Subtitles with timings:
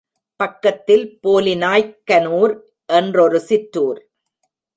[0.39, 2.53] பக்கத்தில் போலிநாய்க்கனூர்,
[2.85, 4.01] என்றொரு சிற்றுார்.